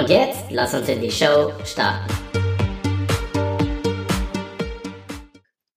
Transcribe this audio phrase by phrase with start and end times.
[0.00, 2.10] Und jetzt lass uns in die Show starten.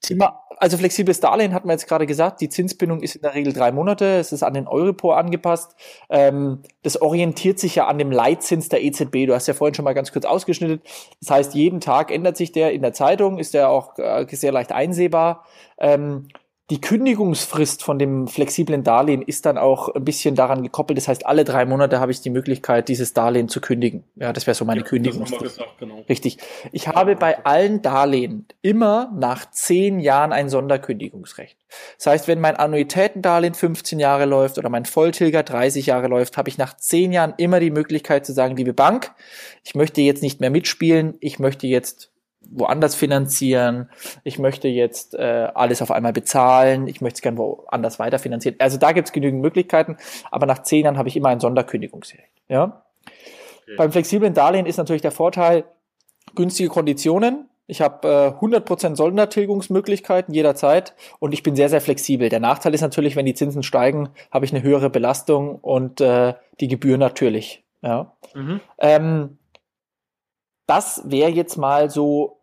[0.01, 3.51] Thema, also flexibles Darlehen hat man jetzt gerade gesagt, die Zinsbindung ist in der Regel
[3.51, 5.75] drei Monate, es ist an den Euribor angepasst.
[6.09, 9.25] Ähm, das orientiert sich ja an dem Leitzins der EZB.
[9.27, 10.81] Du hast ja vorhin schon mal ganz kurz ausgeschnitten.
[11.19, 14.53] Das heißt, jeden Tag ändert sich der in der Zeitung, ist der auch äh, sehr
[14.53, 15.43] leicht einsehbar.
[16.69, 20.97] Die Kündigungsfrist von dem flexiblen Darlehen ist dann auch ein bisschen daran gekoppelt.
[20.97, 24.05] Das heißt, alle drei Monate habe ich die Möglichkeit, dieses Darlehen zu kündigen.
[24.15, 25.57] Ja, das wäre so meine ja, Kündigungsfrist.
[25.57, 26.05] Gesagt, genau.
[26.07, 26.37] Richtig.
[26.71, 31.57] Ich habe bei allen Darlehen immer nach zehn Jahren ein Sonderkündigungsrecht.
[31.97, 36.47] Das heißt, wenn mein Annuitätendarlehen 15 Jahre läuft oder mein Volltilger 30 Jahre läuft, habe
[36.47, 39.11] ich nach zehn Jahren immer die Möglichkeit zu sagen, liebe Bank,
[39.65, 42.12] ich möchte jetzt nicht mehr mitspielen, ich möchte jetzt
[42.49, 43.89] woanders finanzieren,
[44.23, 48.59] ich möchte jetzt äh, alles auf einmal bezahlen, ich möchte es gerne woanders weiterfinanzieren.
[48.59, 49.97] Also da gibt es genügend Möglichkeiten,
[50.31, 52.31] aber nach zehn Jahren habe ich immer ein Sonderkündigungsrecht.
[52.47, 52.83] Ja?
[53.63, 53.75] Okay.
[53.77, 55.65] Beim flexiblen Darlehen ist natürlich der Vorteil,
[56.35, 57.49] günstige Konditionen.
[57.65, 62.29] Ich habe äh, 100% Sondertilgungsmöglichkeiten jederzeit und ich bin sehr, sehr flexibel.
[62.29, 66.33] Der Nachteil ist natürlich, wenn die Zinsen steigen, habe ich eine höhere Belastung und äh,
[66.59, 67.63] die Gebühr natürlich.
[67.81, 68.13] Ja.
[68.33, 68.59] Mhm.
[68.79, 69.37] Ähm,
[70.65, 72.39] das wäre jetzt mal so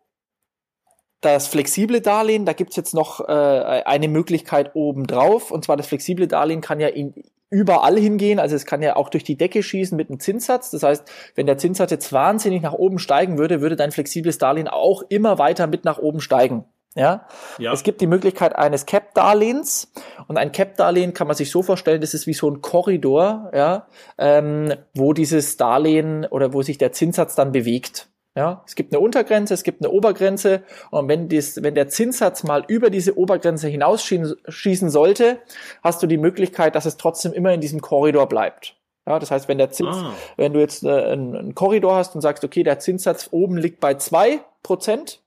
[1.21, 2.45] das flexible Darlehen.
[2.45, 5.51] Da gibt's jetzt noch äh, eine Möglichkeit obendrauf.
[5.51, 7.13] Und zwar das flexible Darlehen kann ja in,
[7.49, 8.39] überall hingehen.
[8.39, 10.71] Also es kann ja auch durch die Decke schießen mit einem Zinssatz.
[10.71, 14.67] Das heißt, wenn der Zinssatz jetzt wahnsinnig nach oben steigen würde, würde dein flexibles Darlehen
[14.67, 16.65] auch immer weiter mit nach oben steigen.
[16.95, 17.27] Ja?
[17.57, 17.71] ja.
[17.71, 19.91] Es gibt die Möglichkeit eines Cap-Darlehens
[20.27, 23.87] und ein Cap-Darlehen kann man sich so vorstellen, das ist wie so ein Korridor, ja,
[24.17, 28.10] ähm, wo dieses Darlehen oder wo sich der Zinssatz dann bewegt.
[28.35, 32.43] Ja, es gibt eine Untergrenze, es gibt eine Obergrenze und wenn, dies, wenn der Zinssatz
[32.43, 35.39] mal über diese Obergrenze hinausschießen sollte,
[35.83, 38.77] hast du die Möglichkeit, dass es trotzdem immer in diesem Korridor bleibt.
[39.05, 40.13] Ja, das heißt, wenn der Zins, ah.
[40.37, 43.81] wenn du jetzt äh, einen, einen Korridor hast und sagst, okay, der Zinssatz oben liegt
[43.81, 45.21] bei zwei Prozent,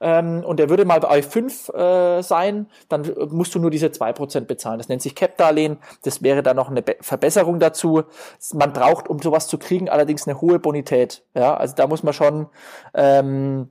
[0.00, 4.40] ähm, und der würde mal bei 5 äh, sein, dann musst du nur diese 2%
[4.42, 4.78] bezahlen.
[4.78, 5.78] Das nennt sich Cap-Darlehen.
[6.02, 8.04] Das wäre dann noch eine Be Verbesserung dazu.
[8.52, 11.24] Man braucht, um sowas zu kriegen, allerdings eine hohe Bonität.
[11.34, 12.48] Ja, also da muss man schon
[12.94, 13.70] ähm,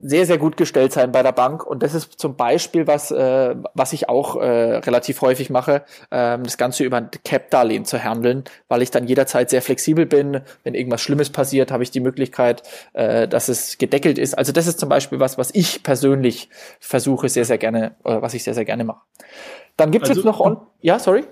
[0.00, 1.66] sehr, sehr gut gestellt sein bei der Bank.
[1.66, 6.44] Und das ist zum Beispiel was, äh, was ich auch äh, relativ häufig mache, ähm,
[6.44, 10.40] das Ganze über ein Cap-Darlehen zu handeln, weil ich dann jederzeit sehr flexibel bin.
[10.64, 14.36] Wenn irgendwas Schlimmes passiert, habe ich die Möglichkeit, äh, dass es gedeckelt ist.
[14.36, 16.48] Also das ist zum Beispiel was, was ich persönlich
[16.80, 19.00] versuche sehr, sehr gerne, äh, was ich sehr, sehr gerne mache.
[19.76, 20.58] Dann gibt es also, jetzt noch on.
[20.80, 21.24] Ja, sorry.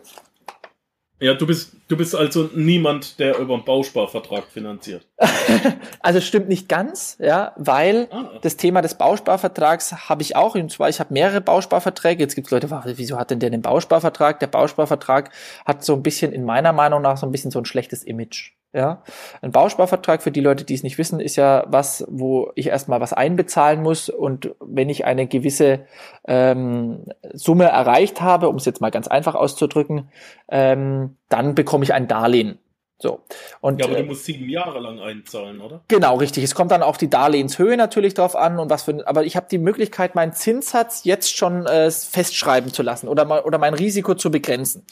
[1.19, 5.07] Ja, du bist, du bist also niemand, der über einen Bausparvertrag finanziert.
[6.01, 8.39] also stimmt nicht ganz, ja, weil ah.
[8.43, 12.23] das Thema des Bausparvertrags habe ich auch, und zwar ich habe mehrere Bausparverträge.
[12.23, 12.69] Jetzt gibt es Leute,
[12.99, 14.41] wieso hat denn der den Bausparvertrag?
[14.41, 15.31] Der Bausparvertrag
[15.65, 18.53] hat so ein bisschen, in meiner Meinung nach, so ein bisschen so ein schlechtes Image.
[18.77, 19.03] Ja,
[19.41, 23.01] ein Bausparvertrag für die Leute, die es nicht wissen, ist ja was, wo ich erstmal
[23.01, 25.87] was einbezahlen muss und wenn ich eine gewisse
[26.29, 30.11] ähm, Summe erreicht habe, um es jetzt mal ganz einfach auszudrücken,
[30.51, 32.59] ähm, dann bekomme ich ein Darlehen.
[32.99, 33.21] So.
[33.63, 35.81] Und, ja, aber du äh, musst sieben Jahre lang einzahlen, oder?
[35.89, 36.45] Genau, richtig.
[36.45, 39.47] Es kommt dann auch die Darlehenshöhe natürlich drauf an und was für, aber ich habe
[39.51, 44.31] die Möglichkeit, meinen Zinssatz jetzt schon äh, festschreiben zu lassen oder oder mein Risiko zu
[44.31, 44.85] begrenzen.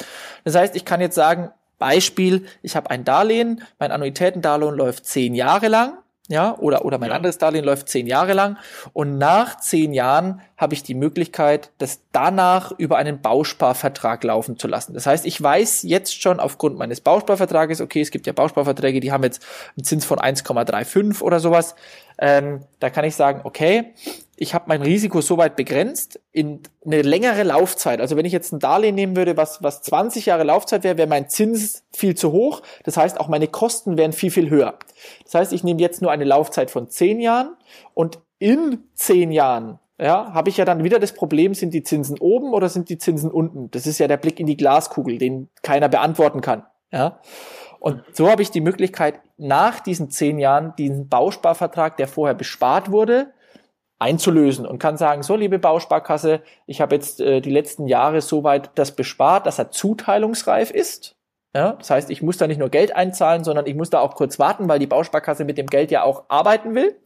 [0.44, 1.50] Das heißt, ich kann jetzt sagen,
[1.84, 7.10] Beispiel, ich habe ein Darlehen, mein Annuitätendarlehen läuft zehn Jahre lang, ja, oder, oder mein
[7.10, 7.16] ja.
[7.16, 8.56] anderes Darlehen läuft zehn Jahre lang
[8.94, 14.66] und nach zehn Jahren habe ich die Möglichkeit, das danach über einen Bausparvertrag laufen zu
[14.66, 14.94] lassen.
[14.94, 19.12] Das heißt, ich weiß jetzt schon aufgrund meines Bausparvertrages, okay, es gibt ja Bausparverträge, die
[19.12, 19.44] haben jetzt
[19.76, 21.74] einen Zins von 1,35 oder sowas,
[22.18, 23.92] ähm, da kann ich sagen, okay,
[24.36, 28.00] ich habe mein Risiko so weit begrenzt in eine längere Laufzeit.
[28.00, 31.08] Also wenn ich jetzt ein Darlehen nehmen würde, was, was 20 Jahre Laufzeit wäre, wäre
[31.08, 32.62] mein Zins viel zu hoch.
[32.82, 34.78] Das heißt, auch meine Kosten wären viel, viel höher.
[35.24, 37.56] Das heißt, ich nehme jetzt nur eine Laufzeit von 10 Jahren
[37.94, 42.18] und in 10 Jahren ja, habe ich ja dann wieder das Problem, sind die Zinsen
[42.18, 43.70] oben oder sind die Zinsen unten?
[43.70, 46.64] Das ist ja der Blick in die Glaskugel, den keiner beantworten kann.
[46.90, 47.20] Ja.
[47.84, 52.90] Und so habe ich die Möglichkeit, nach diesen zehn Jahren diesen Bausparvertrag, der vorher bespart
[52.90, 53.34] wurde,
[53.98, 58.70] einzulösen und kann sagen, so liebe Bausparkasse, ich habe jetzt äh, die letzten Jahre soweit
[58.76, 61.16] das bespart, dass er zuteilungsreif ist.
[61.54, 64.14] Ja, das heißt, ich muss da nicht nur Geld einzahlen, sondern ich muss da auch
[64.14, 66.96] kurz warten, weil die Bausparkasse mit dem Geld ja auch arbeiten will.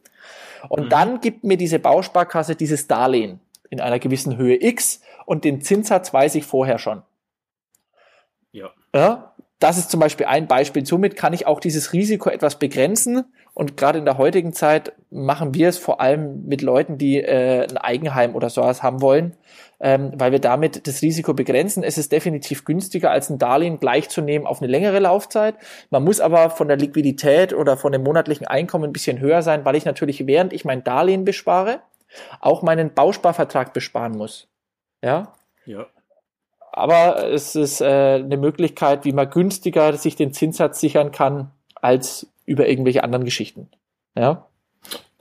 [0.69, 0.89] Und mhm.
[0.89, 6.13] dann gibt mir diese Bausparkasse dieses Darlehen in einer gewissen Höhe X und den Zinssatz
[6.13, 7.01] weiß ich vorher schon.
[8.53, 8.69] Ja.
[8.95, 9.33] ja.
[9.59, 10.85] Das ist zum Beispiel ein Beispiel.
[10.85, 13.25] Somit kann ich auch dieses Risiko etwas begrenzen.
[13.53, 17.67] Und gerade in der heutigen Zeit machen wir es vor allem mit Leuten, die äh,
[17.69, 19.35] ein Eigenheim oder sowas haben wollen,
[19.81, 21.83] ähm, weil wir damit das Risiko begrenzen.
[21.83, 25.55] Es ist definitiv günstiger, als ein Darlehen gleichzunehmen auf eine längere Laufzeit.
[25.89, 29.65] Man muss aber von der Liquidität oder von dem monatlichen Einkommen ein bisschen höher sein,
[29.65, 31.81] weil ich natürlich, während ich mein Darlehen bespare,
[32.39, 34.47] auch meinen Bausparvertrag besparen muss.
[35.03, 35.33] Ja?
[35.65, 35.87] Ja.
[36.71, 42.31] Aber es ist äh, eine Möglichkeit, wie man günstiger sich den Zinssatz sichern kann als
[42.45, 43.69] über irgendwelche anderen Geschichten.
[44.15, 44.48] Ja.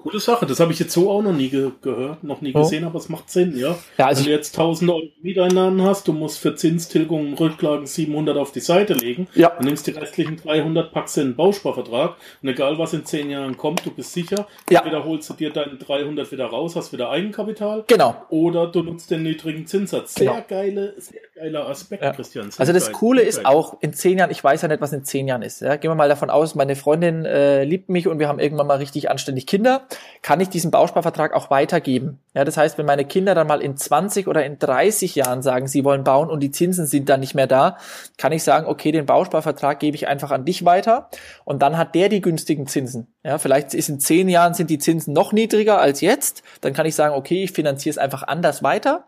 [0.01, 2.85] Coole Sache, das habe ich jetzt so auch noch nie ge gehört, noch nie gesehen,
[2.85, 2.87] oh.
[2.87, 3.77] aber es macht Sinn, ja.
[3.97, 8.37] ja also Wenn du jetzt 1000 Euro Mieteinnahmen hast, du musst für Zinstilgung Rücklagen 700
[8.37, 9.51] auf die Seite legen, ja.
[9.59, 13.57] du nimmst die restlichen 300, packst in einen Bausparvertrag und egal was in 10 Jahren
[13.57, 14.79] kommt, du bist sicher, ja.
[14.79, 18.15] entweder holst du dir deine 300 wieder raus, hast wieder Eigenkapital, genau.
[18.31, 20.15] oder du nutzt den niedrigen Zinssatz.
[20.15, 20.45] Sehr genau.
[20.47, 22.13] geile, sehr geiler Aspekt, ja.
[22.13, 22.53] Christian.
[22.53, 22.95] Sehr also das geil.
[22.95, 25.61] Coole ist auch, in 10 Jahren, ich weiß ja nicht, was in 10 Jahren ist,
[25.61, 25.75] ja.
[25.75, 28.77] gehen wir mal davon aus, meine Freundin äh, liebt mich und wir haben irgendwann mal
[28.77, 29.88] richtig anständig Kinder,
[30.23, 32.19] kann ich diesen Bausparvertrag auch weitergeben.
[32.35, 35.67] Ja, das heißt, wenn meine Kinder dann mal in 20 oder in 30 Jahren sagen,
[35.67, 37.79] sie wollen bauen und die Zinsen sind dann nicht mehr da,
[38.17, 41.09] kann ich sagen, okay, den Bausparvertrag gebe ich einfach an dich weiter
[41.45, 43.09] und dann hat der die günstigen Zinsen.
[43.25, 46.87] Ja, vielleicht ist in 10 Jahren sind die Zinsen noch niedriger als jetzt, dann kann
[46.87, 49.05] ich sagen, okay, ich finanziere es einfach anders weiter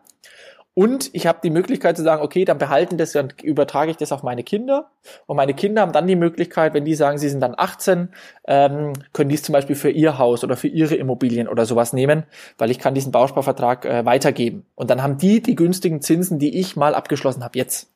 [0.73, 4.13] und ich habe die Möglichkeit zu sagen, okay, dann behalten das, dann übertrage ich das
[4.13, 4.91] auf meine Kinder.
[5.25, 8.09] Und meine Kinder haben dann die Möglichkeit, wenn die sagen, sie sind dann 18,
[8.47, 11.91] ähm, können die es zum Beispiel für ihr Haus oder für ihre Immobilien oder sowas
[11.91, 12.23] nehmen,
[12.57, 14.65] weil ich kann diesen Bausparvertrag äh, weitergeben.
[14.75, 17.91] Und dann haben die die günstigen Zinsen, die ich mal abgeschlossen habe jetzt.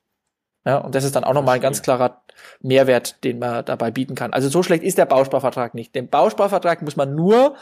[0.66, 2.24] Ja, und das ist dann auch nochmal ein ganz klarer
[2.60, 4.33] Mehrwert, den man dabei bieten kann.
[4.33, 5.95] Also so schlecht ist der Bausparvertrag nicht.
[5.95, 7.56] Den Bausparvertrag muss man nur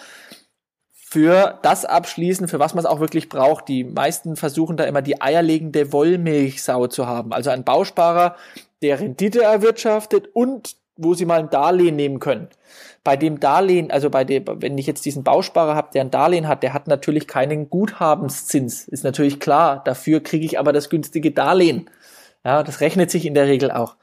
[1.14, 3.68] für das abschließen, für was man es auch wirklich braucht.
[3.68, 7.34] Die meisten versuchen da immer die eierlegende Wollmilchsau zu haben.
[7.34, 8.36] Also ein Bausparer,
[8.82, 12.48] der Rendite erwirtschaftet und wo sie mal ein Darlehen nehmen können.
[13.04, 16.48] Bei dem Darlehen, also bei dem, wenn ich jetzt diesen Bausparer habe, der ein Darlehen
[16.48, 18.88] hat, der hat natürlich keinen Guthabenszins.
[18.88, 19.84] Ist natürlich klar.
[19.86, 21.92] Dafür kriege ich aber das günstige Darlehen.
[22.44, 23.98] Ja, das rechnet sich in der Regel auch.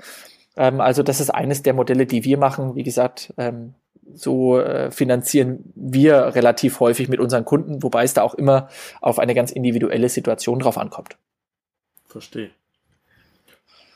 [0.57, 2.77] Ähm, also das ist eines der Modelle, die wir machen.
[2.77, 3.75] Wie gesagt, ähm,
[4.15, 8.69] so äh, finanzieren wir relativ häufig mit unseren Kunden, wobei es da auch immer
[9.01, 11.17] auf eine ganz individuelle Situation drauf ankommt.
[12.07, 12.51] Verstehe.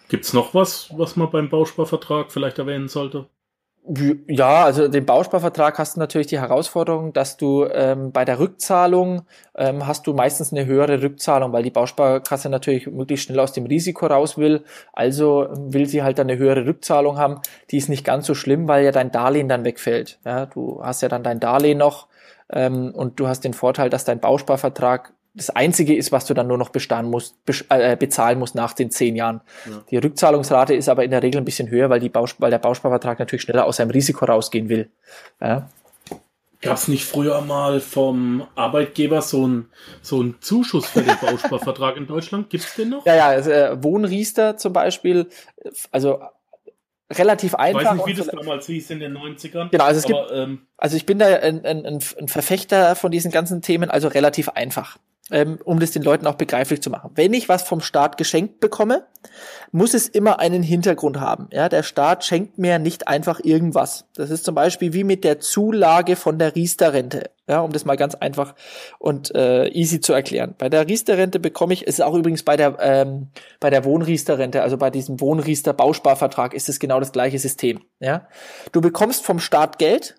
[0.09, 3.27] Gibt es noch was, was man beim Bausparvertrag vielleicht erwähnen sollte?
[3.87, 9.27] Ja, also den Bausparvertrag hast du natürlich die Herausforderung, dass du ähm, bei der Rückzahlung
[9.55, 13.67] ähm, hast du meistens eine höhere Rückzahlung, weil die Bausparkasse natürlich möglichst schnell aus dem
[13.67, 14.65] Risiko raus will.
[14.95, 17.41] Also will sie halt dann eine höhere Rückzahlung haben.
[17.71, 20.19] Die ist nicht ganz so schlimm, weil ja dein Darlehen dann wegfällt.
[20.25, 22.09] Ja, du hast ja dann dein Darlehen noch
[22.51, 26.47] ähm, und du hast den Vorteil, dass dein Bausparvertrag das Einzige ist, was du dann
[26.47, 27.37] nur noch bestanden musst,
[27.69, 29.41] äh, bezahlen musst nach den zehn Jahren.
[29.67, 29.83] Ja.
[29.91, 32.59] Die Rückzahlungsrate ist aber in der Regel ein bisschen höher, weil, die Baus weil der
[32.59, 34.91] Bausparvertrag natürlich schneller aus seinem Risiko rausgehen will.
[35.41, 35.69] Ja.
[36.63, 39.69] Gab es nicht früher mal vom Arbeitgeber so einen
[40.01, 42.49] so einen Zuschuss für den Bausparvertrag in Deutschland?
[42.49, 43.05] Gibt es den noch?
[43.05, 45.29] Ja, ja, also, äh, Wohnriester zum Beispiel,
[45.91, 46.21] also
[47.13, 47.81] relativ einfach.
[47.81, 49.69] Ich weiß nicht, wie das damals hieß in den 90ern.
[49.71, 53.11] Genau, also es aber, gibt, ähm, also ich bin da ein, ein, ein Verfechter von
[53.11, 54.97] diesen ganzen Themen, also relativ einfach
[55.31, 57.11] ähm, um das den Leuten auch begreiflich zu machen.
[57.15, 59.07] Wenn ich was vom Staat geschenkt bekomme,
[59.73, 61.49] muss es immer einen Hintergrund haben.
[61.51, 64.05] Ja, der Staat schenkt mir nicht einfach irgendwas.
[64.15, 67.31] Das ist zum Beispiel wie mit der Zulage von der Riester-Rente.
[67.49, 68.55] Ja, um das mal ganz einfach
[68.99, 70.55] und äh, easy zu erklären.
[70.59, 73.29] Bei der Riester-Rente bekomme ich, ist auch übrigens bei der ähm,
[73.61, 77.83] bei der Wohnriester-Rente, also bei diesem Wohnriester-Bausparvertrag, ist es genau das gleiche System.
[78.01, 78.29] Ja,
[78.73, 80.17] du bekommst vom Staat Geld,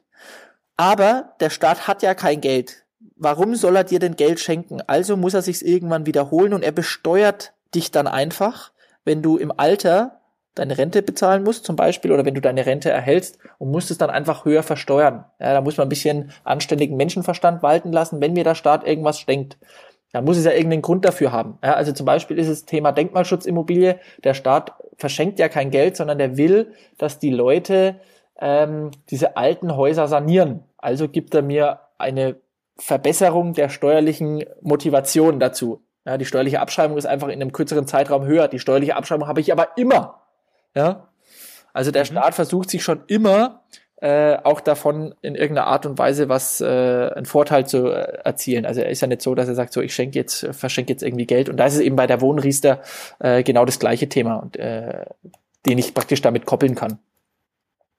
[0.77, 2.84] aber der Staat hat ja kein Geld
[3.15, 4.81] warum soll er dir denn Geld schenken?
[4.87, 8.71] Also muss er sich's irgendwann wiederholen und er besteuert dich dann einfach,
[9.03, 10.21] wenn du im Alter
[10.55, 13.97] deine Rente bezahlen musst, zum Beispiel, oder wenn du deine Rente erhältst und musst es
[13.97, 15.25] dann einfach höher versteuern.
[15.39, 19.19] Ja, da muss man ein bisschen anständigen Menschenverstand walten lassen, wenn mir der Staat irgendwas
[19.19, 19.57] schenkt.
[20.13, 21.57] Dann muss es ja irgendeinen Grund dafür haben.
[21.61, 23.99] Ja, also zum Beispiel ist es Thema Denkmalschutzimmobilie.
[24.23, 27.97] Der Staat verschenkt ja kein Geld, sondern der will, dass die Leute
[28.39, 30.63] ähm, diese alten Häuser sanieren.
[30.77, 32.37] Also gibt er mir eine
[32.77, 35.83] Verbesserung der steuerlichen Motivation dazu.
[36.05, 38.47] Ja, die steuerliche Abschreibung ist einfach in einem kürzeren Zeitraum höher.
[38.47, 40.21] Die steuerliche Abschreibung habe ich aber immer.
[40.75, 41.07] Ja,
[41.73, 42.07] also der mhm.
[42.07, 43.63] Staat versucht sich schon immer
[44.01, 48.65] äh, auch davon in irgendeiner Art und Weise was äh, einen Vorteil zu äh, erzielen.
[48.65, 51.01] Also er ist ja nicht so, dass er sagt, so ich schenke jetzt, verschenke jetzt
[51.01, 51.49] irgendwie Geld.
[51.49, 52.81] Und da ist es eben bei der Wohnriester
[53.19, 54.35] äh, genau das gleiche Thema.
[54.35, 55.05] Und äh,
[55.65, 56.99] den ich praktisch damit koppeln kann.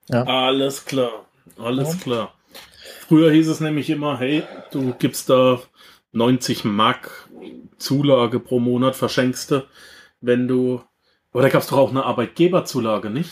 [0.09, 0.23] Ja.
[0.23, 1.25] Alles klar,
[1.57, 1.99] alles ja.
[2.01, 2.33] klar.
[3.07, 5.59] Früher hieß es nämlich immer, hey, du gibst da
[6.11, 7.29] 90 Mark
[7.77, 9.63] Zulage pro Monat, verschenkst du,
[10.21, 10.81] wenn du.
[11.31, 13.29] Aber da gab es doch auch eine Arbeitgeberzulage, nicht?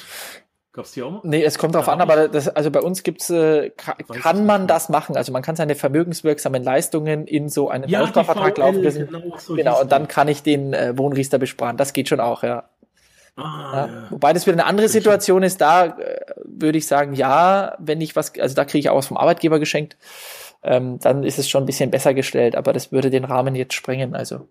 [0.76, 1.22] Gab's die auch mal?
[1.24, 4.68] Nee, es kommt darauf an, aber das, also bei uns gibt's, äh, kann, kann man
[4.68, 5.16] das machen.
[5.16, 9.08] Also man kann seine vermögenswirksamen Leistungen in so einen ja, Bausparvertrag laufen lassen.
[9.08, 11.78] Genau, so genau und dann kann ich den äh, Wohnriester besparen.
[11.78, 12.70] Das geht schon auch, ja.
[13.36, 13.88] Ah, ja.
[13.88, 14.12] Ja.
[14.12, 18.16] Wobei das wieder eine andere Situation ist, da äh, würde ich sagen, ja, wenn ich
[18.16, 19.98] was, also da kriege ich auch was vom Arbeitgeber geschenkt,
[20.64, 23.74] ähm, dann ist es schon ein bisschen besser gestellt, aber das würde den Rahmen jetzt
[23.74, 24.48] sprengen, also.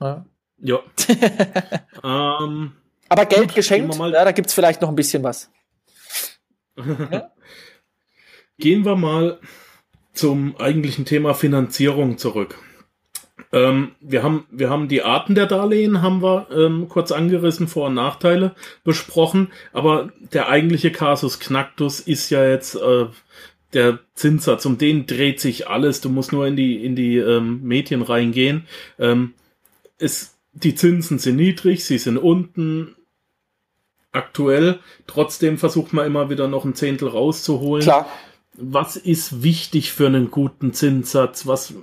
[0.00, 0.24] Ja.
[0.58, 0.80] ja.
[2.02, 2.72] ähm,
[3.08, 5.50] aber Geld gut, geschenkt, ja, da gibt's vielleicht noch ein bisschen was.
[8.58, 9.38] Gehen wir mal
[10.12, 12.58] zum eigentlichen Thema Finanzierung zurück.
[13.54, 17.86] Ähm, wir, haben, wir haben die Arten der Darlehen, haben wir ähm, kurz angerissen, Vor-
[17.86, 23.06] und Nachteile besprochen, aber der eigentliche Casus Knacktus ist ja jetzt äh,
[23.72, 26.00] der Zinssatz, um den dreht sich alles.
[26.00, 28.66] Du musst nur in die, in die ähm, Medien reingehen.
[28.98, 29.34] Ähm,
[29.98, 32.96] es, die Zinsen sind niedrig, sie sind unten,
[34.10, 34.80] aktuell.
[35.06, 37.84] Trotzdem versucht man immer wieder noch ein Zehntel rauszuholen.
[37.84, 38.08] Klar.
[38.56, 41.46] Was ist wichtig für einen guten Zinssatz?
[41.46, 41.74] Was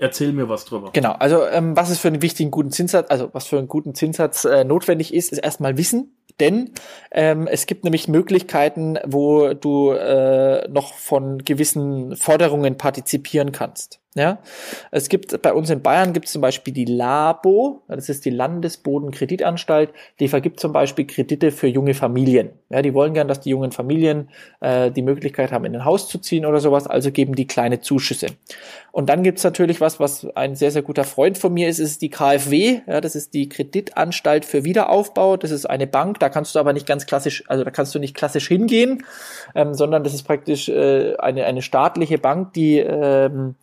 [0.00, 0.90] Erzähl mir was drüber.
[0.94, 3.94] Genau, also ähm, was ist für einen wichtigen guten Zinssatz, also was für einen guten
[3.94, 6.70] Zinssatz äh, notwendig ist, ist erstmal Wissen, denn
[7.10, 14.00] ähm, es gibt nämlich Möglichkeiten, wo du äh, noch von gewissen Forderungen partizipieren kannst.
[14.16, 14.40] Ja,
[14.90, 18.30] es gibt bei uns in Bayern gibt es zum Beispiel die Labo, das ist die
[18.30, 22.50] Landesbodenkreditanstalt, die vergibt zum Beispiel Kredite für junge Familien.
[22.70, 24.28] Ja, die wollen gern, dass die jungen Familien
[24.60, 27.82] äh, die Möglichkeit haben, in ein Haus zu ziehen oder sowas, also geben die kleine
[27.82, 28.26] Zuschüsse.
[28.92, 32.02] Und dann gibt's natürlich was, was ein sehr, sehr guter Freund von mir ist, ist
[32.02, 36.54] die KfW, ja, das ist die Kreditanstalt für Wiederaufbau, das ist eine Bank, da kannst
[36.54, 39.04] du aber nicht ganz klassisch, also da kannst du nicht klassisch hingehen,
[39.54, 43.56] ähm, sondern das ist praktisch äh, eine, eine staatliche Bank, die ähm,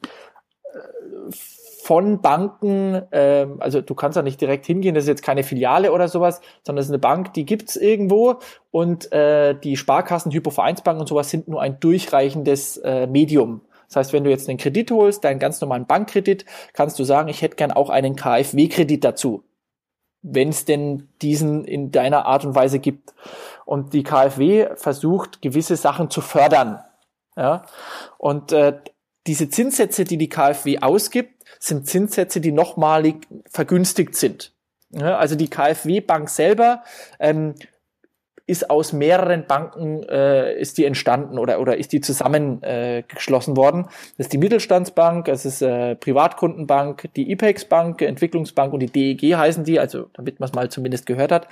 [1.87, 5.93] von Banken, ähm, also du kannst da nicht direkt hingehen, das ist jetzt keine Filiale
[5.93, 8.39] oder sowas, sondern das ist eine Bank, die gibt's irgendwo
[8.71, 13.61] und äh, die Sparkassen, Hypovereinsbanken und sowas sind nur ein durchreichendes äh, Medium.
[13.87, 17.29] Das heißt, wenn du jetzt einen Kredit holst, deinen ganz normalen Bankkredit, kannst du sagen,
[17.29, 19.45] ich hätte gern auch einen KfW-Kredit dazu,
[20.33, 23.13] wenn es denn diesen in deiner Art und Weise gibt.
[23.65, 26.79] Und die KfW versucht, gewisse Sachen zu fördern.
[27.35, 27.65] Ja?
[28.17, 28.79] Und äh,
[29.27, 34.53] diese Zinssätze, die die KfW ausgibt, sind Zinssätze, die nochmalig vergünstigt sind.
[34.89, 36.83] Ja, also die KfW-Bank selber
[37.19, 37.55] ähm,
[38.47, 43.83] ist aus mehreren Banken äh, ist die entstanden oder oder ist die zusammengeschlossen äh, worden.
[44.17, 49.35] Das ist die Mittelstandsbank, das ist äh, Privatkundenbank, die IPEX Bank, Entwicklungsbank und die DEG
[49.35, 51.49] heißen die, also damit man es mal zumindest gehört hat.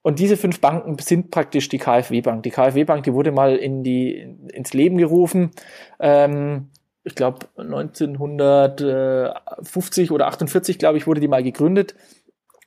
[0.00, 2.42] Und diese fünf Banken sind praktisch die KfW-Bank.
[2.42, 5.50] Die KfW-Bank, die wurde mal in die ins Leben gerufen.
[5.98, 6.68] Ähm,
[7.04, 11.94] ich glaube 1950 oder 48, glaube ich, wurde die mal gegründet.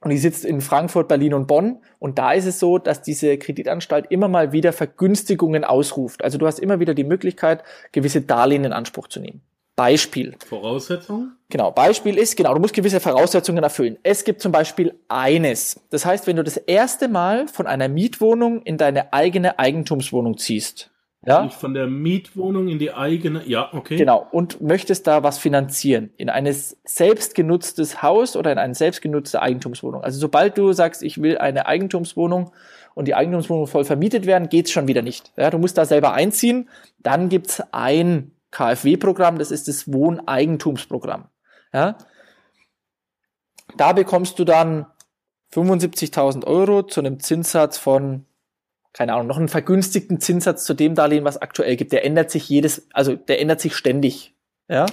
[0.02, 1.80] Und die sitzt in Frankfurt, Berlin und Bonn.
[2.00, 6.24] Und da ist es so, dass diese Kreditanstalt immer mal wieder Vergünstigungen ausruft.
[6.24, 9.42] Also du hast immer wieder die Möglichkeit, gewisse Darlehen in Anspruch zu nehmen.
[9.78, 10.36] Beispiel.
[10.44, 11.34] Voraussetzung?
[11.50, 13.98] Genau, Beispiel ist, genau, du musst gewisse Voraussetzungen erfüllen.
[14.02, 15.80] Es gibt zum Beispiel eines.
[15.92, 20.90] Das heißt, wenn du das erste Mal von einer Mietwohnung in deine eigene Eigentumswohnung ziehst,
[21.26, 21.50] ja?
[21.50, 23.98] Von der Mietwohnung in die eigene, ja, okay.
[23.98, 24.28] Genau.
[24.32, 26.12] Und möchtest da was finanzieren.
[26.16, 26.48] In ein
[26.86, 30.04] selbstgenutztes Haus oder in eine selbstgenutzte Eigentumswohnung.
[30.04, 32.52] Also sobald du sagst, ich will eine Eigentumswohnung
[32.94, 35.34] und die Eigentumswohnung voll vermietet werden, geht's schon wieder nicht.
[35.38, 36.70] Ja, du musst da selber einziehen.
[37.00, 41.26] Dann gibt's ein KfW-Programm, das ist das Wohneigentumsprogramm.
[41.74, 41.98] Ja?
[43.76, 44.86] Da bekommst du dann
[45.54, 48.27] 75.000 Euro zu einem Zinssatz von
[48.98, 51.92] keine Ahnung, noch einen vergünstigten Zinssatz zu dem Darlehen, was aktuell gibt.
[51.92, 54.34] Der ändert sich jedes, also der ändert sich ständig.
[54.68, 54.88] Ja.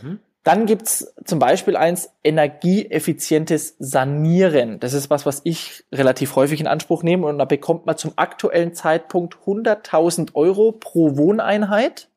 [0.00, 0.20] Mhm.
[0.44, 4.78] Dann gibt's zum Beispiel eins energieeffizientes Sanieren.
[4.78, 8.12] Das ist was, was ich relativ häufig in Anspruch nehme und da bekommt man zum
[8.14, 12.08] aktuellen Zeitpunkt 100.000 Euro pro Wohneinheit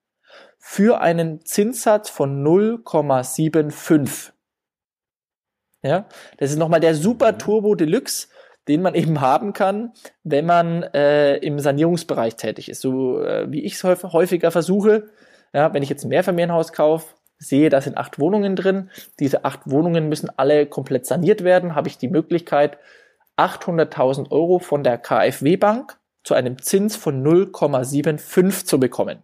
[0.60, 4.32] für einen Zinssatz von 0,75.
[5.82, 6.06] Ja,
[6.38, 8.28] das ist nochmal der Super Turbo Deluxe
[8.68, 9.94] den man eben haben kann,
[10.24, 12.82] wenn man äh, im Sanierungsbereich tätig ist.
[12.82, 15.10] So äh, wie ich es häufiger versuche,
[15.54, 18.90] ja, wenn ich jetzt ein Mehrfamilienhaus kaufe, sehe, da sind acht Wohnungen drin.
[19.20, 21.76] Diese acht Wohnungen müssen alle komplett saniert werden.
[21.76, 22.78] Habe ich die Möglichkeit,
[23.38, 29.24] 800.000 Euro von der KfW Bank zu einem Zins von 0,75 zu bekommen.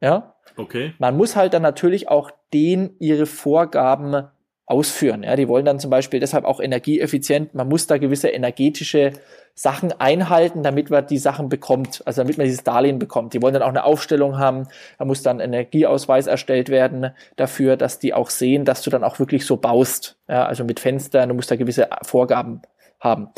[0.00, 0.34] Ja.
[0.56, 0.94] Okay.
[0.98, 4.28] Man muss halt dann natürlich auch den ihre Vorgaben
[4.70, 5.24] ausführen.
[5.24, 7.54] Ja, die wollen dann zum Beispiel deshalb auch energieeffizient.
[7.54, 9.12] Man muss da gewisse energetische
[9.54, 13.34] Sachen einhalten, damit man die Sachen bekommt, also damit man dieses Darlehen bekommt.
[13.34, 17.98] Die wollen dann auch eine Aufstellung haben, da muss dann Energieausweis erstellt werden dafür, dass
[17.98, 20.16] die auch sehen, dass du dann auch wirklich so baust.
[20.28, 22.62] Ja, also mit Fenstern, du musst da gewisse Vorgaben
[23.00, 23.28] haben.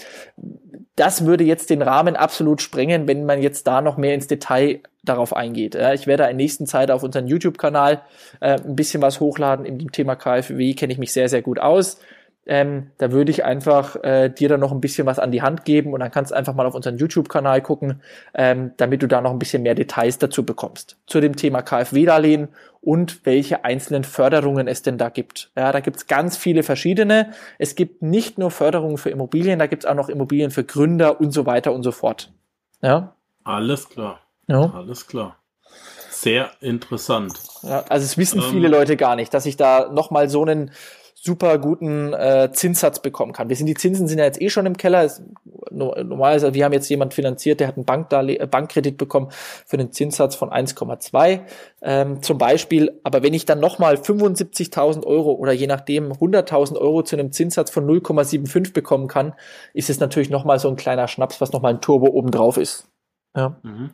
[0.97, 4.81] Das würde jetzt den Rahmen absolut sprengen, wenn man jetzt da noch mehr ins Detail
[5.02, 5.75] darauf eingeht.
[5.75, 8.02] Ja, ich werde in nächsten Zeit auf unseren YouTube-Kanal
[8.40, 9.64] äh, ein bisschen was hochladen.
[9.64, 11.99] In dem Thema KfW kenne ich mich sehr, sehr gut aus
[12.47, 15.65] ähm, da würde ich einfach äh, dir dann noch ein bisschen was an die Hand
[15.65, 18.03] geben und dann kannst du einfach mal auf unseren YouTube-Kanal gucken,
[18.35, 20.97] ähm, damit du da noch ein bisschen mehr Details dazu bekommst.
[21.07, 22.49] Zu dem Thema KfW-Darlehen
[22.81, 25.53] und welche einzelnen Förderungen es denn da gibt.
[25.57, 27.33] Ja, da gibt's ganz viele verschiedene.
[27.59, 31.31] Es gibt nicht nur Förderungen für Immobilien, da gibt's auch noch Immobilien für Gründer und
[31.31, 32.33] so weiter und so fort.
[32.81, 33.15] Ja.
[33.45, 34.21] Alles klar.
[34.49, 34.73] Ja.
[34.75, 35.37] Alles klar.
[36.11, 37.33] Sehr interessant.
[37.63, 40.73] Ja, also es wissen ähm, viele Leute gar nicht, dass ich da nochmal so einen
[41.25, 43.49] super guten äh, Zinssatz bekommen kann.
[43.49, 45.05] Wir sind die Zinsen sind ja jetzt eh schon im Keller.
[45.05, 45.23] Es,
[45.71, 49.29] normalerweise, wir haben jetzt jemand finanziert, der hat einen Bankdarle äh, Bankkredit bekommen
[49.64, 51.43] für einen Zinssatz von 1,2
[51.81, 52.99] ähm, zum Beispiel.
[53.05, 57.71] Aber wenn ich dann nochmal 75.000 Euro oder je nachdem 100.000 Euro zu einem Zinssatz
[57.71, 59.35] von 0,75 bekommen kann,
[59.75, 62.88] ist es natürlich nochmal so ein kleiner Schnaps, was nochmal ein Turbo obendrauf ist.
[63.37, 63.55] Ja.
[63.62, 63.91] Mhm.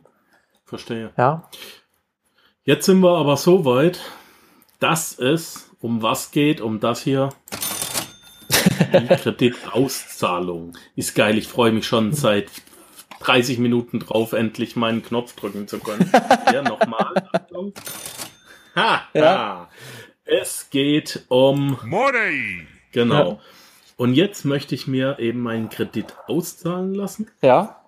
[0.65, 1.11] Verstehe.
[1.15, 1.47] Ja.
[2.63, 3.99] Jetzt sind wir aber so weit,
[4.79, 7.29] dass es um was geht, um das hier.
[8.93, 10.77] Die Kreditauszahlung.
[10.95, 12.49] Ist geil, ich freue mich schon seit
[13.21, 16.11] 30 Minuten drauf, endlich meinen Knopf drücken zu können.
[16.49, 17.13] Hier nochmal.
[17.33, 17.73] Achtung.
[18.75, 19.69] Ha, ja.
[20.25, 22.67] Es geht um Money.
[22.91, 23.31] Genau.
[23.31, 23.39] Ja.
[23.97, 27.29] Und jetzt möchte ich mir eben meinen Kredit auszahlen lassen.
[27.41, 27.78] Ja.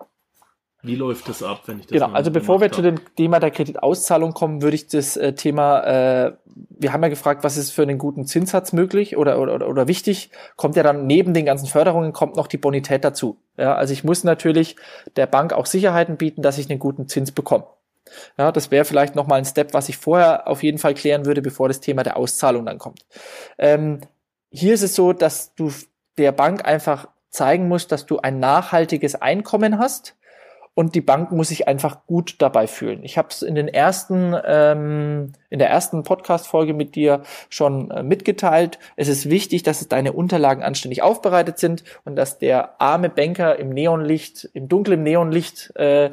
[0.83, 2.75] Wie läuft das ab, wenn ich das Genau, also bevor wir habe?
[2.75, 6.33] zu dem Thema der Kreditauszahlung kommen, würde ich das äh, Thema, äh,
[6.69, 10.31] wir haben ja gefragt, was ist für einen guten Zinssatz möglich oder, oder, oder wichtig,
[10.55, 13.38] kommt ja dann neben den ganzen Förderungen, kommt noch die Bonität dazu.
[13.57, 14.75] Ja, also ich muss natürlich
[15.15, 17.65] der Bank auch Sicherheiten bieten, dass ich einen guten Zins bekomme.
[18.38, 21.41] Ja, das wäre vielleicht nochmal ein Step, was ich vorher auf jeden Fall klären würde,
[21.44, 23.05] bevor das Thema der Auszahlung dann kommt.
[23.59, 24.01] Ähm,
[24.50, 25.72] hier ist es so, dass du
[26.17, 30.15] der Bank einfach zeigen musst, dass du ein nachhaltiges Einkommen hast
[30.74, 33.03] und die Bank muss sich einfach gut dabei fühlen.
[33.03, 38.03] Ich habe es in den ersten, ähm, in der ersten Podcast-Folge mit dir schon äh,
[38.03, 38.79] mitgeteilt.
[38.96, 43.70] Es ist wichtig, dass deine Unterlagen anständig aufbereitet sind und dass der arme Banker im
[43.70, 46.12] Neonlicht, im dunklen Neonlicht äh,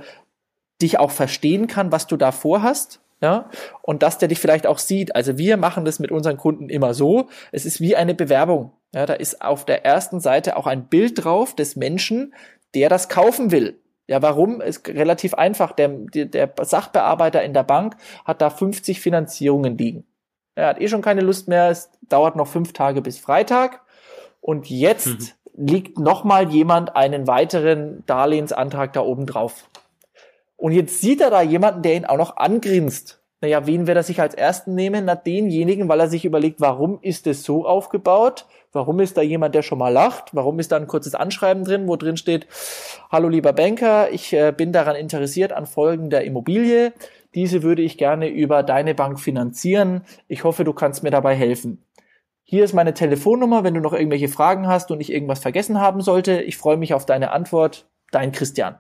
[0.83, 3.01] dich auch verstehen kann, was du da vorhast.
[3.21, 3.51] Ja,
[3.83, 5.17] und dass der dich vielleicht auch sieht.
[5.17, 7.29] Also wir machen das mit unseren Kunden immer so.
[7.51, 8.71] Es ist wie eine Bewerbung.
[8.95, 12.33] Ja, da ist auf der ersten Seite auch ein Bild drauf des Menschen,
[12.77, 13.77] der das kaufen will.
[14.09, 14.61] Ja, warum?
[14.63, 15.73] Ist relativ einfach.
[15.73, 20.07] Der, der Sachbearbeiter in der Bank hat da 50 Finanzierungen liegen.
[20.55, 21.71] Er hat eh schon keine Lust mehr.
[21.71, 23.83] Es dauert noch fünf Tage bis Freitag.
[24.41, 25.67] Und jetzt mhm.
[25.67, 29.69] liegt nochmal jemand einen weiteren Darlehensantrag da oben drauf.
[30.57, 33.21] Und jetzt sieht er da jemanden, der ihn auch noch angrinst.
[33.41, 35.05] Naja, wen wird er sich als ersten nehmen?
[35.05, 38.47] Na, denjenigen, weil er sich überlegt, warum ist es so aufgebaut?
[38.73, 40.35] Warum ist da jemand, der schon mal lacht?
[40.35, 42.47] Warum ist da ein kurzes Anschreiben drin, wo drin steht,
[43.11, 46.93] hallo lieber Banker, ich äh, bin daran interessiert an Folgen der Immobilie.
[47.35, 50.03] Diese würde ich gerne über deine Bank finanzieren.
[50.29, 51.85] Ich hoffe, du kannst mir dabei helfen.
[52.45, 56.01] Hier ist meine Telefonnummer, wenn du noch irgendwelche Fragen hast und ich irgendwas vergessen haben
[56.01, 56.41] sollte.
[56.41, 57.87] Ich freue mich auf deine Antwort.
[58.11, 58.79] Dein Christian.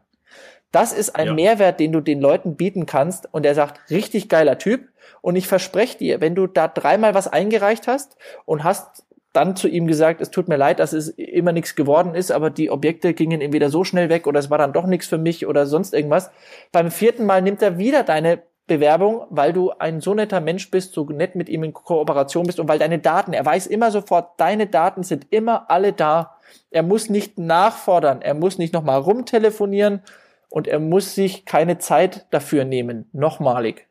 [0.72, 1.34] Das ist ein ja.
[1.34, 4.88] Mehrwert, den du den Leuten bieten kannst und er sagt, richtig geiler Typ.
[5.20, 9.04] Und ich verspreche dir, wenn du da dreimal was eingereicht hast und hast
[9.38, 12.50] dann zu ihm gesagt, es tut mir leid, dass es immer nichts geworden ist, aber
[12.50, 15.46] die Objekte gingen entweder so schnell weg oder es war dann doch nichts für mich
[15.46, 16.30] oder sonst irgendwas.
[16.72, 20.92] Beim vierten Mal nimmt er wieder deine Bewerbung, weil du ein so netter Mensch bist,
[20.92, 24.38] so nett mit ihm in Kooperation bist und weil deine Daten, er weiß immer sofort,
[24.40, 26.36] deine Daten sind immer alle da.
[26.70, 30.02] Er muss nicht nachfordern, er muss nicht nochmal rumtelefonieren
[30.50, 33.86] und er muss sich keine Zeit dafür nehmen, nochmalig.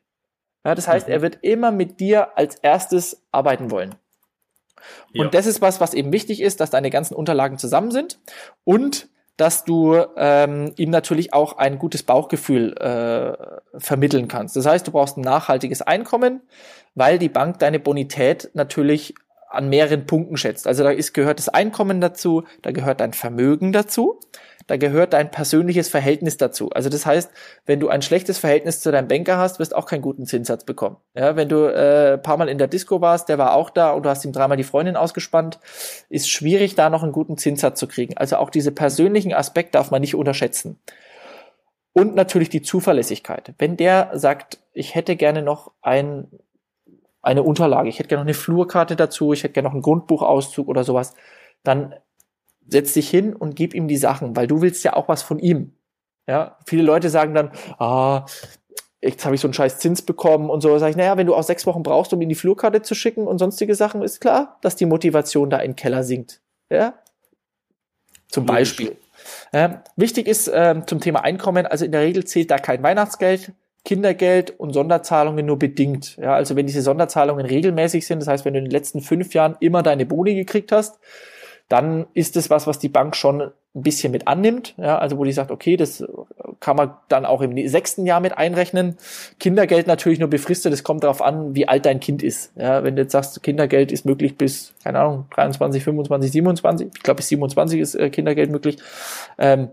[0.64, 1.14] Ja, das heißt, mhm.
[1.14, 3.94] er wird immer mit dir als erstes arbeiten wollen.
[5.14, 5.28] Und ja.
[5.28, 8.18] das ist was, was eben wichtig ist, dass deine ganzen Unterlagen zusammen sind
[8.64, 14.56] und dass du ähm, ihm natürlich auch ein gutes Bauchgefühl äh, vermitteln kannst.
[14.56, 16.42] Das heißt, du brauchst ein nachhaltiges Einkommen,
[16.96, 19.14] weil die Bank deine Bonität natürlich
[19.48, 20.66] an mehreren Punkten schätzt.
[20.66, 24.18] Also da ist, gehört das Einkommen dazu, da gehört dein Vermögen dazu,
[24.68, 26.70] da gehört dein persönliches Verhältnis dazu.
[26.70, 27.30] Also das heißt,
[27.66, 30.98] wenn du ein schlechtes Verhältnis zu deinem Banker hast, wirst auch keinen guten Zinssatz bekommen.
[31.14, 34.04] Ja, wenn du äh, paar Mal in der Disco warst, der war auch da und
[34.04, 35.58] du hast ihm dreimal die Freundin ausgespannt,
[36.10, 38.16] ist schwierig, da noch einen guten Zinssatz zu kriegen.
[38.16, 40.78] Also auch diese persönlichen Aspekte darf man nicht unterschätzen.
[41.94, 43.54] Und natürlich die Zuverlässigkeit.
[43.58, 46.28] Wenn der sagt, ich hätte gerne noch ein
[47.20, 50.68] eine Unterlage, ich hätte gerne noch eine Flurkarte dazu, ich hätte gerne noch einen Grundbuchauszug
[50.68, 51.14] oder sowas,
[51.64, 51.94] dann
[52.68, 55.38] setz dich hin und gib ihm die Sachen, weil du willst ja auch was von
[55.38, 55.74] ihm.
[56.26, 58.26] Ja, viele Leute sagen dann, ah,
[59.00, 60.76] jetzt habe ich so einen scheiß Zins bekommen und so.
[60.78, 63.26] Sag ich, naja, wenn du auch sechs Wochen brauchst, um ihm die Flurkarte zu schicken
[63.26, 66.40] und sonstige Sachen, ist klar, dass die Motivation da in den Keller sinkt.
[66.70, 66.94] Ja?
[68.28, 68.96] Zum Beispiel.
[69.52, 73.52] Ja, wichtig ist ähm, zum Thema Einkommen, also in der Regel zählt da kein Weihnachtsgeld,
[73.84, 76.16] Kindergeld und Sonderzahlungen nur bedingt.
[76.16, 79.32] Ja, also wenn diese Sonderzahlungen regelmäßig sind, das heißt, wenn du in den letzten fünf
[79.34, 80.98] Jahren immer deine Boni gekriegt hast,
[81.68, 84.74] dann ist es was, was die Bank schon ein bisschen mit annimmt.
[84.78, 86.04] Ja, also wo die sagt, okay, das
[86.60, 88.96] kann man dann auch im sechsten Jahr mit einrechnen.
[89.38, 90.72] Kindergeld natürlich nur befristet.
[90.72, 92.52] Es kommt darauf an, wie alt dein Kind ist.
[92.56, 96.88] Ja, wenn du jetzt sagst, Kindergeld ist möglich bis, keine Ahnung, 23, 25, 27.
[96.94, 98.78] Ich glaube, bis 27 ist äh, Kindergeld möglich.
[99.38, 99.68] Ähm,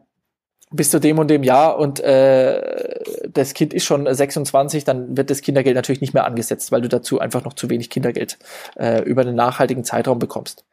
[0.71, 5.29] bis zu dem und dem Jahr und äh, das Kind ist schon 26, dann wird
[5.29, 8.37] das Kindergeld natürlich nicht mehr angesetzt, weil du dazu einfach noch zu wenig Kindergeld
[8.77, 10.65] äh, über einen nachhaltigen Zeitraum bekommst.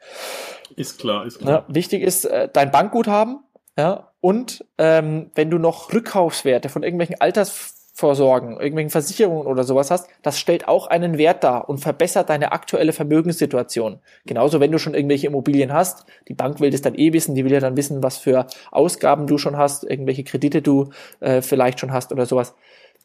[0.77, 1.65] Ist klar, ist klar.
[1.69, 3.41] Ja, wichtig ist äh, dein Bankguthaben,
[3.79, 10.09] ja, und ähm, wenn du noch Rückkaufswerte von irgendwelchen Altersvorsorgen, irgendwelchen Versicherungen oder sowas hast,
[10.23, 13.99] das stellt auch einen Wert dar und verbessert deine aktuelle Vermögenssituation.
[14.27, 17.45] Genauso, wenn du schon irgendwelche Immobilien hast, die Bank will das dann eh wissen, die
[17.45, 21.81] will ja dann wissen, was für Ausgaben du schon hast, irgendwelche Kredite du äh, vielleicht
[21.81, 22.55] schon hast oder sowas.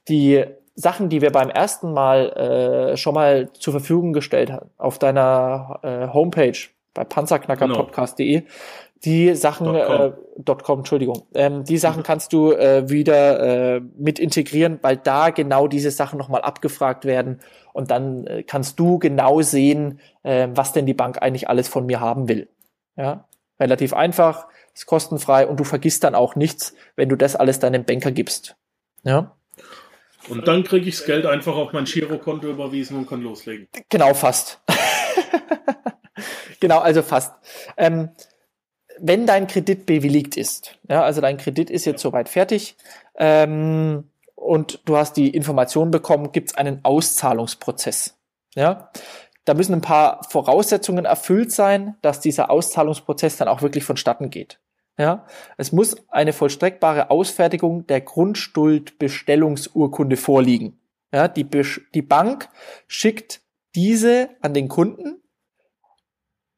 [0.09, 0.43] Die
[0.75, 2.29] Sachen, die wir beim ersten Mal
[2.91, 6.59] äh, schon mal zur Verfügung gestellt haben auf deiner äh, Homepage,
[6.97, 8.41] bei panzerknackerpodcast.de.
[8.41, 8.51] Genau.
[9.05, 10.11] Die Sachen, äh,
[10.63, 15.67] .com, Entschuldigung, ähm, die Sachen kannst du äh, wieder äh, mit integrieren, weil da genau
[15.67, 17.39] diese Sachen nochmal abgefragt werden
[17.73, 21.85] und dann äh, kannst du genau sehen, äh, was denn die Bank eigentlich alles von
[21.85, 22.49] mir haben will.
[22.95, 23.27] Ja,
[23.59, 27.85] relativ einfach, ist kostenfrei und du vergisst dann auch nichts, wenn du das alles deinem
[27.85, 28.55] Banker gibst.
[29.03, 29.35] Ja.
[30.27, 33.67] Und dann kriege ich das Geld einfach auf mein Girokonto überwiesen und kann loslegen.
[33.89, 34.59] Genau, fast.
[36.59, 37.33] genau, also fast.
[37.77, 38.09] Ähm,
[38.99, 42.75] wenn dein Kredit bewilligt ist, ja, also dein Kredit ist jetzt soweit fertig
[43.15, 48.15] ähm, und du hast die Information bekommen, gibt es einen Auszahlungsprozess.
[48.55, 48.91] Ja,
[49.45, 54.59] da müssen ein paar Voraussetzungen erfüllt sein, dass dieser Auszahlungsprozess dann auch wirklich vonstatten geht.
[54.97, 55.25] Ja,
[55.57, 60.79] es muss eine vollstreckbare Ausfertigung der Grundschuldbestellungsurkunde vorliegen.
[61.13, 61.47] Ja, die,
[61.93, 62.49] die Bank
[62.87, 63.41] schickt
[63.75, 65.21] diese an den Kunden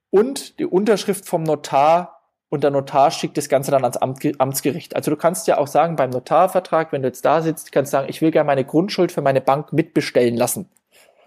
[0.10, 2.20] und die Unterschrift vom Notar
[2.50, 4.96] und der Notar schickt das Ganze dann ans Amt, Amtsgericht.
[4.96, 7.98] Also du kannst ja auch sagen, beim Notarvertrag, wenn du jetzt da sitzt, kannst du
[7.98, 10.68] sagen, ich will gerne meine Grundschuld für meine Bank mitbestellen lassen.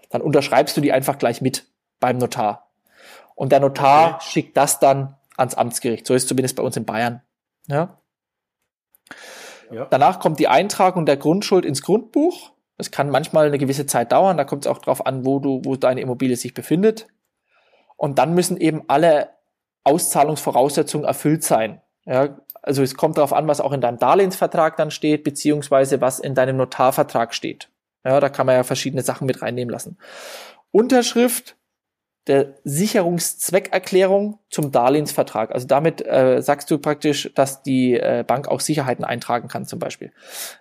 [0.09, 1.65] Dann unterschreibst du die einfach gleich mit
[1.99, 2.69] beim Notar.
[3.35, 4.25] Und der Notar okay.
[4.29, 6.05] schickt das dann ans Amtsgericht.
[6.05, 7.21] So ist es zumindest bei uns in Bayern.
[7.67, 7.97] Ja?
[9.71, 9.87] ja.
[9.89, 12.51] Danach kommt die Eintragung der Grundschuld ins Grundbuch.
[12.77, 14.35] Es kann manchmal eine gewisse Zeit dauern.
[14.35, 17.07] Da kommt es auch drauf an, wo du, wo deine Immobilie sich befindet.
[17.97, 19.29] Und dann müssen eben alle
[19.83, 21.81] Auszahlungsvoraussetzungen erfüllt sein.
[22.05, 26.19] Ja, also es kommt darauf an, was auch in deinem Darlehensvertrag dann steht, beziehungsweise was
[26.19, 27.69] in deinem Notarvertrag steht.
[28.05, 29.97] Ja, da kann man ja verschiedene Sachen mit reinnehmen lassen.
[30.71, 31.55] Unterschrift
[32.27, 35.51] der Sicherungszweckerklärung zum Darlehensvertrag.
[35.51, 39.79] Also damit äh, sagst du praktisch, dass die äh, Bank auch Sicherheiten eintragen kann zum
[39.79, 40.13] Beispiel.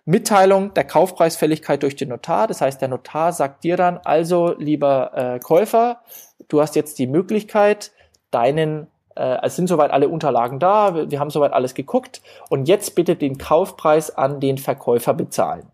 [0.05, 2.49] Mitteilung der Kaufpreisfälligkeit durch den Notar.
[2.49, 6.03] Das heißt, der Notar sagt dir dann, also lieber äh, Käufer,
[6.49, 7.93] du hast jetzt die Möglichkeit,
[8.31, 12.69] deinen äh, es sind soweit alle Unterlagen da, wir, wir haben soweit alles geguckt und
[12.69, 15.67] jetzt bitte den Kaufpreis an den Verkäufer bezahlen.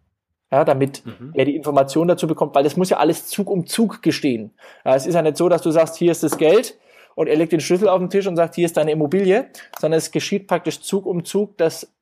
[0.51, 1.33] Ja, damit mhm.
[1.35, 4.55] er die Information dazu bekommt, weil das muss ja alles Zug um Zug gestehen.
[4.85, 6.79] Ja, es ist ja nicht so, dass du sagst, hier ist das Geld
[7.15, 9.99] und er legt den Schlüssel auf den Tisch und sagt, hier ist deine Immobilie, sondern
[9.99, 11.93] es geschieht praktisch Zug um Zug, dass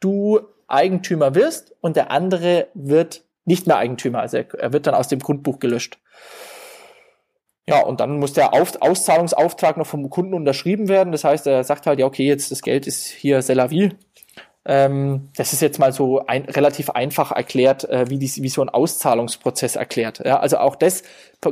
[0.00, 4.20] du Eigentümer wirst und der andere wird nicht mehr Eigentümer.
[4.20, 5.98] Also er, er wird dann aus dem Grundbuch gelöscht.
[7.66, 11.12] Ja, und dann muss der Auf Auszahlungsauftrag noch vom Kunden unterschrieben werden.
[11.12, 13.90] Das heißt, er sagt halt, ja, okay, jetzt das Geld ist hier c'est la vie.
[14.66, 18.62] Ähm, das ist jetzt mal so ein, relativ einfach erklärt, äh, wie, die, wie so
[18.62, 20.22] ein Auszahlungsprozess erklärt.
[20.24, 21.02] Ja, also auch das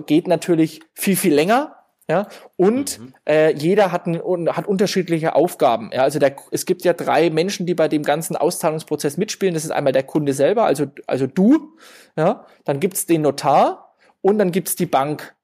[0.07, 1.77] geht natürlich viel, viel länger.
[2.09, 3.15] Ja, und mhm.
[3.27, 4.21] äh, jeder hat, ein,
[4.51, 5.91] hat unterschiedliche Aufgaben.
[5.95, 9.55] Ja, also der, es gibt ja drei Menschen, die bei dem ganzen Auszahlungsprozess mitspielen.
[9.55, 11.77] Das ist einmal der Kunde selber, also, also du.
[12.17, 15.35] Ja, dann gibt's den Notar und dann gibt's die Bank.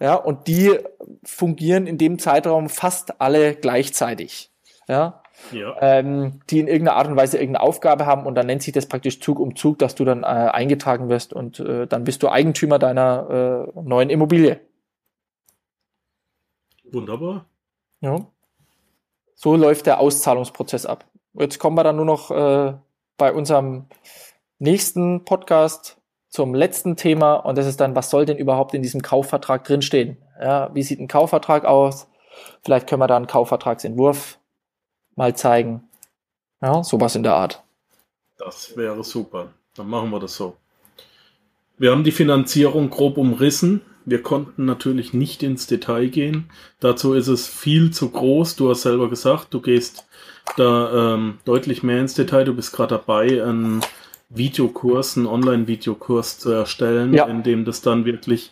[0.00, 0.78] Ja, und die
[1.24, 4.50] fungieren in dem Zeitraum fast alle gleichzeitig.
[4.88, 5.76] Ja, ja.
[5.80, 8.86] Ähm, die in irgendeiner Art und Weise irgendeine Aufgabe haben und dann nennt sich das
[8.86, 12.28] praktisch Zug um Zug, dass du dann äh, eingetragen wirst und äh, dann bist du
[12.28, 14.60] Eigentümer deiner äh, neuen Immobilie.
[16.84, 17.46] Wunderbar.
[18.00, 18.26] Ja.
[19.34, 21.04] So läuft der Auszahlungsprozess ab.
[21.34, 22.74] Jetzt kommen wir dann nur noch äh,
[23.16, 23.86] bei unserem
[24.58, 26.00] nächsten Podcast
[26.34, 30.16] zum letzten Thema und das ist dann, was soll denn überhaupt in diesem Kaufvertrag drinstehen?
[30.40, 32.08] Ja, wie sieht ein Kaufvertrag aus?
[32.64, 34.40] Vielleicht können wir da einen Kaufvertragsentwurf
[35.14, 35.84] mal zeigen.
[36.60, 37.62] Ja, sowas in der Art.
[38.36, 39.50] Das wäre super.
[39.76, 40.56] Dann machen wir das so.
[41.78, 43.82] Wir haben die Finanzierung grob umrissen.
[44.04, 46.50] Wir konnten natürlich nicht ins Detail gehen.
[46.80, 48.56] Dazu ist es viel zu groß.
[48.56, 50.04] Du hast selber gesagt, du gehst
[50.56, 52.42] da ähm, deutlich mehr ins Detail.
[52.42, 53.82] Du bist gerade dabei, einen
[54.34, 57.26] Videokurs, einen Online-Videokurs zu erstellen, ja.
[57.26, 58.50] in dem das dann wirklich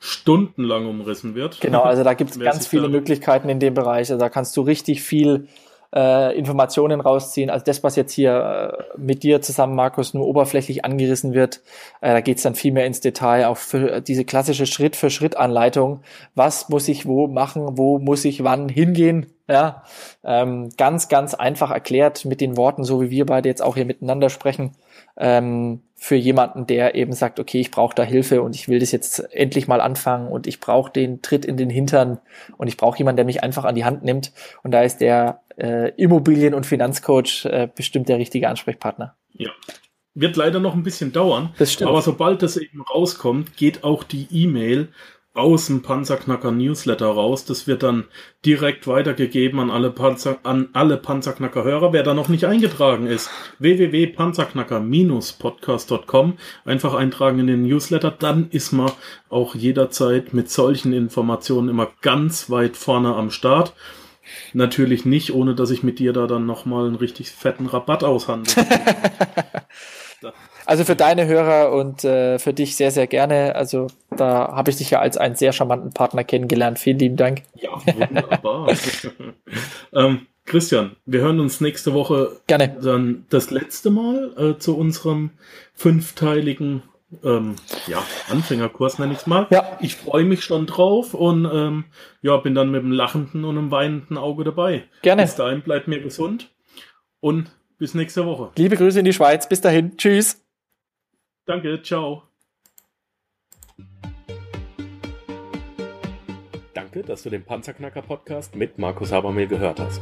[0.00, 1.60] stundenlang umrissen wird.
[1.60, 4.10] Genau, also da gibt es ganz viele Möglichkeiten in dem Bereich.
[4.10, 5.46] Also da kannst du richtig viel
[5.94, 7.50] äh, Informationen rausziehen.
[7.50, 11.60] Also das, was jetzt hier äh, mit dir zusammen, Markus, nur oberflächlich angerissen wird,
[12.00, 16.02] äh, da geht's dann viel mehr ins Detail, auch für diese klassische Schritt-für-Schritt-Anleitung.
[16.34, 19.26] Was muss ich wo machen, wo muss ich wann hingehen?
[19.48, 19.82] Ja,
[20.22, 23.84] ähm, ganz, ganz einfach erklärt mit den Worten, so wie wir beide jetzt auch hier
[23.84, 24.76] miteinander sprechen
[25.16, 28.90] ähm, für jemanden, der eben sagt, okay, ich brauche da Hilfe und ich will das
[28.90, 32.20] jetzt endlich mal anfangen und ich brauche den Tritt in den Hintern
[32.56, 34.32] und ich brauche jemanden, der mich einfach an die Hand nimmt.
[34.62, 39.14] Und da ist der äh, Immobilien- und Finanzcoach äh, bestimmt der richtige Ansprechpartner.
[39.34, 39.50] Ja.
[40.14, 41.54] Wird leider noch ein bisschen dauern.
[41.58, 41.90] Das stimmt.
[41.90, 44.88] Aber sobald das eben rauskommt, geht auch die E-Mail
[45.32, 47.44] aus dem Panzerknacker Newsletter raus.
[47.44, 48.06] Das wird dann
[48.44, 51.92] direkt weitergegeben an alle Panzer, an alle Panzerknacker Hörer.
[51.92, 56.38] Wer da noch nicht eingetragen ist, www.panzerknacker-podcast.com.
[56.64, 58.10] Einfach eintragen in den Newsletter.
[58.10, 58.90] Dann ist man
[59.28, 63.74] auch jederzeit mit solchen Informationen immer ganz weit vorne am Start.
[64.52, 68.64] Natürlich nicht, ohne dass ich mit dir da dann nochmal einen richtig fetten Rabatt aushandle.
[70.66, 73.54] Also für deine Hörer und äh, für dich sehr, sehr gerne.
[73.54, 76.78] Also da habe ich dich ja als einen sehr charmanten Partner kennengelernt.
[76.78, 77.42] Vielen lieben Dank.
[77.54, 78.68] Ja, wunderbar.
[79.92, 82.76] ähm, Christian, wir hören uns nächste Woche gerne.
[82.82, 85.30] dann das letzte Mal äh, zu unserem
[85.74, 86.82] fünfteiligen
[87.24, 87.56] ähm,
[87.86, 89.46] ja, Anfängerkurs nenne ich es mal.
[89.50, 89.78] Ja.
[89.80, 91.84] Ich freue mich schon drauf und ähm,
[92.22, 94.84] ja, bin dann mit einem lachenden und einem weinenden Auge dabei.
[95.02, 95.22] Gerne.
[95.22, 96.50] Bis dahin bleibt mir gesund
[97.20, 97.50] und
[97.80, 98.52] bis nächste Woche.
[98.56, 99.48] Liebe Grüße in die Schweiz.
[99.48, 99.96] Bis dahin.
[99.96, 100.44] Tschüss.
[101.46, 102.22] Danke, ciao.
[106.74, 110.00] Danke, dass du den Panzerknacker Podcast mit Markus Habermehl gehört hast.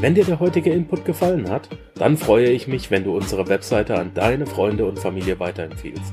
[0.00, 3.98] Wenn dir der heutige Input gefallen hat, dann freue ich mich, wenn du unsere Webseite
[3.98, 6.12] an deine Freunde und Familie weiterempfiehlst.